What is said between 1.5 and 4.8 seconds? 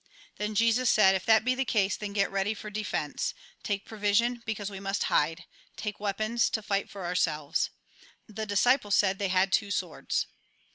the case, then get ready for de fence; take provision, because we